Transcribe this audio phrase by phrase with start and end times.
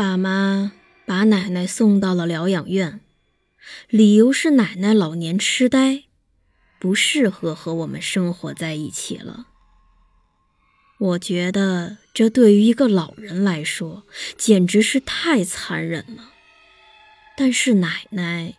[0.00, 0.72] 爸妈
[1.04, 3.00] 把奶奶送到了疗养院，
[3.90, 6.04] 理由是奶奶老年痴呆，
[6.78, 9.48] 不适合和我们生活在一起了。
[10.98, 14.06] 我觉得这对于一个老人来说
[14.38, 16.30] 简直是太残忍了，
[17.36, 18.54] 但是奶奶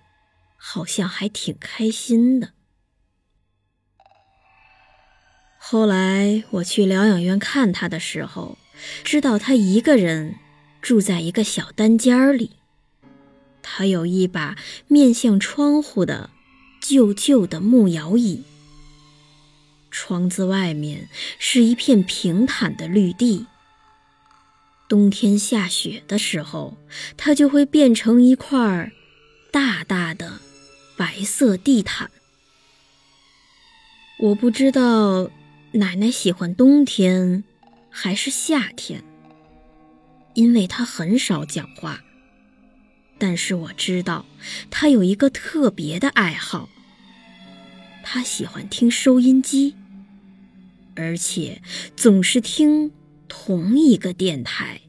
[0.55, 2.51] 好像还挺开心的。
[5.57, 8.59] 后来我去疗养院看她的时候，
[9.03, 10.35] 知道她一个人。
[10.81, 12.51] 住在一个小单间里，
[13.61, 16.31] 他有一把面向窗户的
[16.81, 18.43] 旧旧的木摇椅。
[19.91, 23.45] 窗子外面是一片平坦的绿地。
[24.87, 26.77] 冬天下雪的时候，
[27.15, 28.91] 它就会变成一块
[29.51, 30.39] 大大的
[30.97, 32.09] 白色地毯。
[34.19, 35.29] 我不知道
[35.73, 37.43] 奶奶喜欢冬天
[37.89, 39.03] 还是夏天。
[40.33, 42.03] 因为他很少讲话，
[43.17, 44.25] 但是我知道
[44.69, 46.69] 他有一个特别的爱好。
[48.03, 49.75] 他喜欢听收音机，
[50.95, 51.61] 而且
[51.95, 52.91] 总是听
[53.27, 54.81] 同一个电台，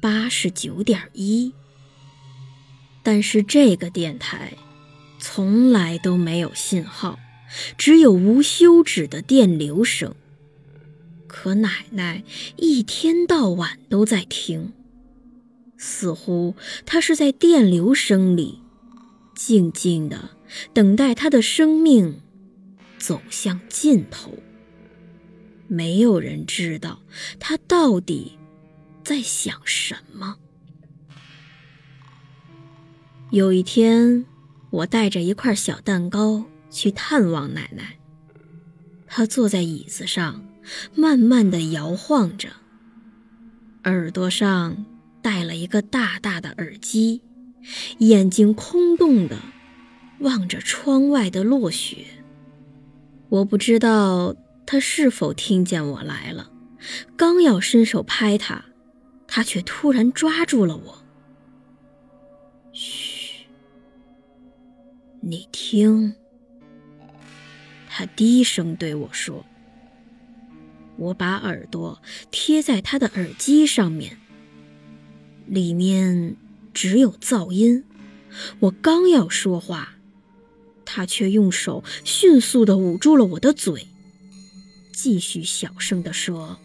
[0.00, 1.52] 八十九点一。
[3.02, 4.54] 但是这个电台
[5.18, 7.18] 从来都没有信号，
[7.76, 10.14] 只有无休止的电流声。
[11.44, 12.24] 和奶奶
[12.56, 14.72] 一天到晚都在听，
[15.76, 16.54] 似乎
[16.86, 18.60] 她是在电流声里
[19.34, 20.30] 静静的
[20.72, 22.22] 等待她的生命
[22.96, 24.38] 走向尽头。
[25.68, 27.02] 没有人知道
[27.38, 28.38] 她到底
[29.04, 30.38] 在想什么。
[33.28, 34.24] 有一天，
[34.70, 37.98] 我带着一块小蛋糕去探望奶奶，
[39.06, 40.42] 她坐在椅子上。
[40.94, 42.48] 慢慢的摇晃着，
[43.84, 44.84] 耳朵上
[45.22, 47.22] 戴了一个大大的耳机，
[47.98, 49.36] 眼睛空洞的
[50.20, 52.04] 望着窗外的落雪。
[53.28, 54.36] 我不知道
[54.66, 56.50] 他是否听见我来了，
[57.16, 58.64] 刚要伸手拍他，
[59.26, 60.98] 他却突然抓住了我。
[62.72, 63.46] 嘘，
[65.20, 66.14] 你听，
[67.88, 69.44] 他低声对我说。
[70.96, 72.00] 我把耳朵
[72.30, 74.18] 贴在他的耳机上面，
[75.46, 76.36] 里面
[76.72, 77.84] 只有噪音。
[78.60, 79.96] 我刚要说话，
[80.84, 83.88] 他却用手迅速地捂住了我的嘴，
[84.92, 86.58] 继续小声地说：“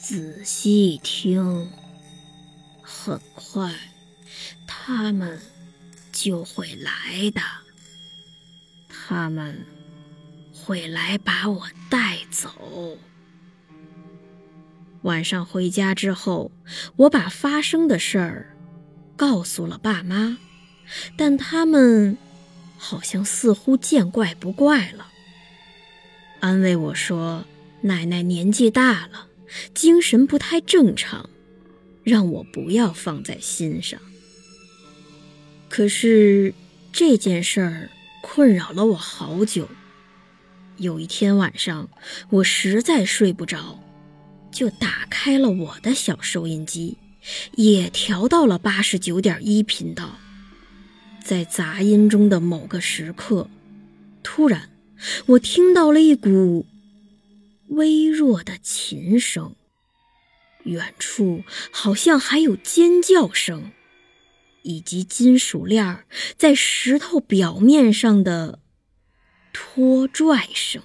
[0.00, 1.70] 仔细听，
[2.82, 3.74] 很快
[4.66, 5.40] 他们
[6.12, 7.40] 就会来的。
[8.88, 9.66] 他们。”
[10.62, 12.98] 会来把我带走。
[15.02, 16.52] 晚上回家之后，
[16.96, 18.56] 我把发生的事儿
[19.16, 20.36] 告诉了爸妈，
[21.16, 22.18] 但他们
[22.76, 25.06] 好像似乎见怪不怪了，
[26.40, 27.46] 安慰我说
[27.82, 29.28] ：“奶奶年纪大了，
[29.72, 31.30] 精神不太正常，
[32.04, 33.98] 让我不要放在心上。”
[35.70, 36.52] 可是
[36.92, 37.90] 这件事儿
[38.22, 39.66] 困扰了我好久。
[40.80, 41.90] 有一天晚上，
[42.30, 43.78] 我实在睡不着，
[44.50, 46.96] 就打开了我的小收音机，
[47.52, 50.18] 也调到了八十九点一频道。
[51.22, 53.50] 在杂音中的某个时刻，
[54.22, 54.70] 突然，
[55.26, 56.64] 我听到了一股
[57.68, 59.54] 微弱的琴声，
[60.64, 63.70] 远处好像还有尖叫声，
[64.62, 66.04] 以及金属链
[66.38, 68.60] 在石头表面上的。
[69.52, 70.82] 拖拽声，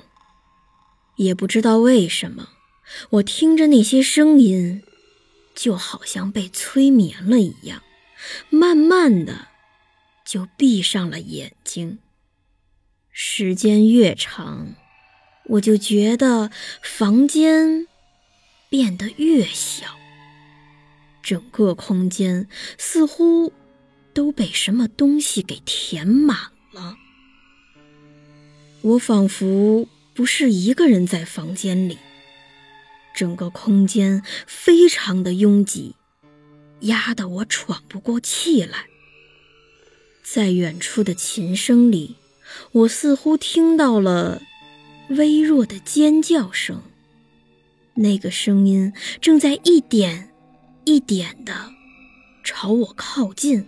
[1.15, 2.49] 也不知道为什么，
[3.11, 4.83] 我听着那些声音，
[5.53, 7.83] 就好像被催眠了一样，
[8.49, 9.47] 慢慢的
[10.25, 11.99] 就闭上了眼睛。
[13.11, 14.75] 时间越长，
[15.45, 16.51] 我就觉得
[16.81, 17.87] 房间
[18.69, 19.95] 变得越小，
[21.23, 23.53] 整个空间似乎
[24.13, 26.37] 都被什么东西给填满
[26.73, 26.97] 了。
[28.85, 31.97] 我仿佛不是一个人在房间里，
[33.15, 35.95] 整个空间非常的拥挤，
[36.81, 38.85] 压得我喘不过气来。
[40.23, 42.17] 在远处的琴声里，
[42.73, 44.43] 我似乎听到了
[45.09, 46.83] 微弱的尖叫声。
[47.95, 50.29] 那个声音正在一点
[50.83, 51.71] 一点的
[52.43, 53.65] 朝我靠近，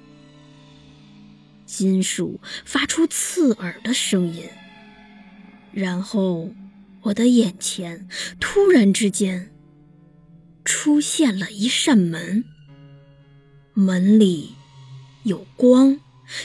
[1.65, 4.43] 金属发出刺耳的声音。
[5.77, 6.49] 然后，
[7.03, 8.07] 我的眼前
[8.39, 9.53] 突然之间
[10.65, 12.43] 出现了一扇门，
[13.75, 14.55] 门里
[15.21, 15.99] 有光。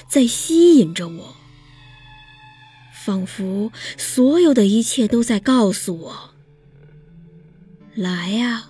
[0.06, 1.34] 在吸引着我，
[2.92, 6.30] 仿佛所有的一切都在告诉我
[7.96, 8.68] ：“来呀，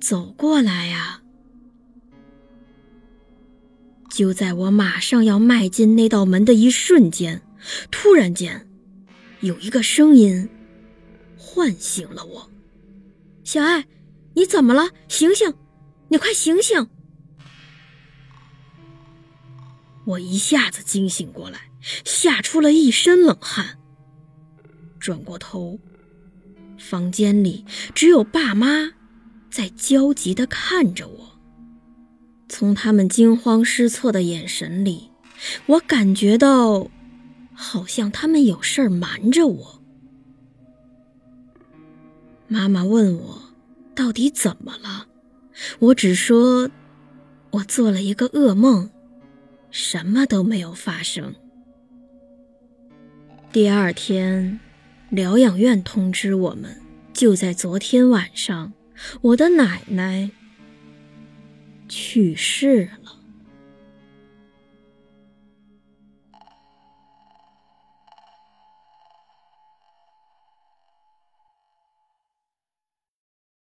[0.00, 1.22] 走过来呀！”
[4.10, 7.40] 就在我马上要迈进那道门的一瞬间，
[7.90, 8.68] 突然间，
[9.44, 10.48] 有一个声音
[11.36, 12.50] 唤醒了我
[13.44, 13.84] ：“小爱，
[14.32, 14.88] 你怎么了？
[15.06, 15.52] 醒醒，
[16.08, 16.88] 你快醒醒！”
[20.06, 21.70] 我一下子惊醒过来，
[22.06, 23.78] 吓出了一身冷汗。
[24.98, 25.78] 转过头，
[26.78, 28.92] 房间里只有爸妈
[29.50, 31.38] 在焦急地看着我。
[32.48, 35.10] 从他们惊慌失措的眼神里，
[35.66, 36.90] 我感觉到
[37.54, 39.82] 好像他们有事儿瞒着我。
[42.48, 43.42] 妈妈问我
[43.94, 45.06] 到底怎么了，
[45.78, 46.70] 我只说
[47.52, 48.90] 我做了一个噩梦。
[49.70, 51.34] 什么都没有发生。
[53.50, 54.60] 第二天，
[55.10, 56.80] 疗养院通知我们，
[57.12, 58.72] 就在昨天晚上，
[59.20, 60.30] 我的奶奶
[61.88, 63.18] 去世了。